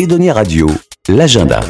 [0.00, 0.66] Edonia Radio,
[1.10, 1.60] l'agenda.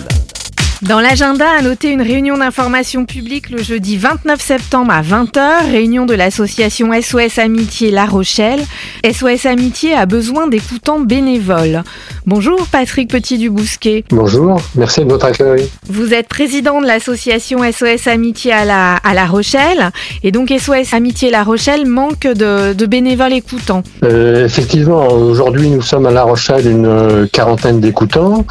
[0.83, 6.07] Dans l'agenda, à noter une réunion d'information publique le jeudi 29 septembre à 20h, réunion
[6.07, 8.65] de l'association SOS Amitié La Rochelle.
[9.05, 11.83] SOS Amitié a besoin d'écoutants bénévoles.
[12.31, 14.05] Bonjour Patrick Petit-Dubousquet.
[14.11, 15.69] Bonjour, merci de votre accueil.
[15.89, 19.91] Vous êtes président de l'association SOS Amitié à La, à la Rochelle
[20.23, 23.83] et donc SOS Amitié La Rochelle manque de, de bénévoles écoutants.
[24.05, 28.47] Euh, effectivement, aujourd'hui nous sommes à La Rochelle une euh, quarantaine d'écoutants.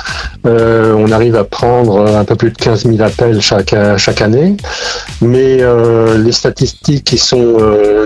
[0.46, 4.58] Euh, on arrive à prendre un peu plus de 15 000 appels chaque, chaque année,
[5.22, 7.58] mais euh, les statistiques qui sont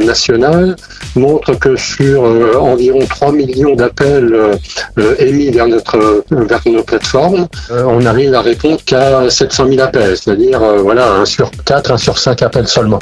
[0.05, 0.75] nationales
[1.15, 2.21] montrent que sur
[2.61, 4.35] environ 3 millions d'appels
[5.17, 10.17] émis vers notre vers nos plateformes, euh, on arrive à répondre qu'à 700 000 appels,
[10.17, 12.99] c'est-à-dire euh, voilà un sur 4, un sur 5 appels seulement.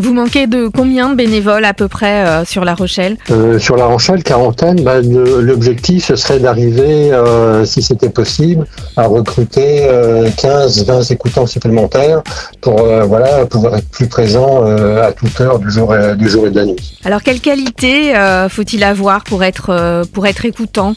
[0.00, 3.16] Vous manquez de combien de bénévoles à peu près euh, sur La Rochelle?
[3.32, 8.64] Euh, sur La Rochelle, quarantaine, bah, l'objectif ce serait d'arriver, euh, si c'était possible,
[8.96, 12.22] à recruter euh, 15-20 écoutants supplémentaires
[12.60, 16.50] pour voilà pouvoir être plus présent à toute heure du jour et, du jour et
[16.50, 16.98] de la nuit.
[17.04, 18.14] Alors quelle qualité
[18.48, 20.94] faut-il avoir pour être pour être écoutant?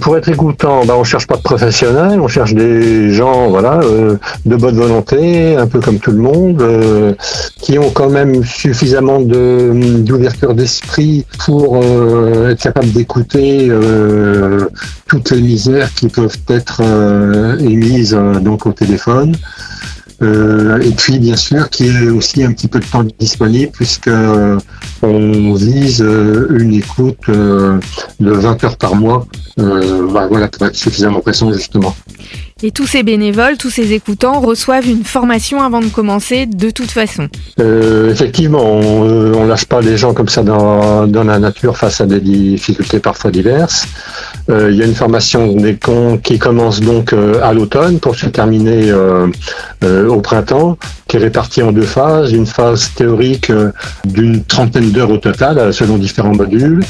[0.00, 3.80] Pour être écoutant, bah, on cherche pas de professionnels, on cherche des gens voilà
[4.46, 7.16] de bonne volonté, un peu comme tout le monde,
[7.60, 14.68] qui ont quand même suffisamment d'ouverture d'esprit pour euh, être capable d'écouter euh,
[15.06, 19.34] toutes les misères qui peuvent être euh, émises donc au téléphone.
[20.22, 24.08] Et puis bien sûr qu'il y ait aussi un petit peu de temps disponible puisque
[25.02, 29.26] on vise une écoute de 20 heures par mois
[29.58, 31.94] bah, voilà, pour être suffisamment présent justement.
[32.66, 36.90] Et tous ces bénévoles, tous ces écoutants reçoivent une formation avant de commencer de toute
[36.90, 37.28] façon.
[37.60, 41.76] Euh, effectivement, on, euh, on lâche pas les gens comme ça dans, dans la nature
[41.76, 43.86] face à des difficultés parfois diverses.
[44.48, 48.16] Euh, il y a une formation des cons qui commence donc euh, à l'automne pour
[48.16, 48.90] se terminer
[49.82, 52.32] au printemps, qui est répartie en deux phases.
[52.32, 53.52] Une phase théorique
[54.06, 56.82] d'une trentaine d'heures au total, selon différents modules.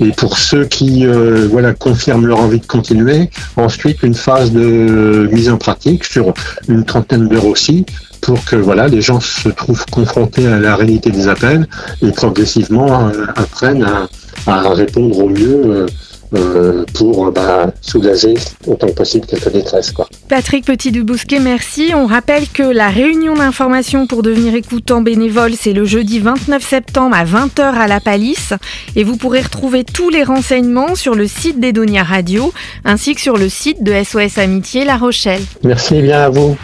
[0.00, 5.28] Et pour ceux qui euh, voilà confirment leur envie de continuer, ensuite une phase de
[5.32, 6.32] mise en pratique sur
[6.68, 7.84] une trentaine d'heures aussi,
[8.20, 11.66] pour que voilà les gens se trouvent confrontés à la réalité des appels
[12.02, 14.08] et progressivement euh, apprennent à,
[14.46, 15.86] à répondre au mieux euh,
[16.34, 18.34] euh, pour bah, soulager
[18.66, 19.92] autant que possible quelques détresses.
[19.92, 20.08] Quoi.
[20.28, 21.92] Patrick Petit-Dubousquet, merci.
[21.94, 27.16] On rappelle que la réunion d'information pour devenir écoutant bénévole, c'est le jeudi 29 septembre
[27.16, 28.52] à 20h à la Palisse.
[28.96, 32.52] Et vous pourrez retrouver tous les renseignements sur le site d'Edonia Radio,
[32.84, 35.42] ainsi que sur le site de SOS Amitié La Rochelle.
[35.64, 36.56] Merci bien à vous.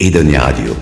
[0.00, 0.74] Edonia Radio.